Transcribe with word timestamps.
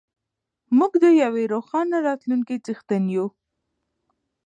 موږ 0.77 0.93
د 1.03 1.05
یوې 1.23 1.43
روښانه 1.53 1.97
راتلونکې 2.07 2.55
څښتن 2.65 3.03
یو. 3.15 3.27